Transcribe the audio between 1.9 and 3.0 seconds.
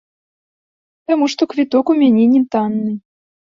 у мяне не танны.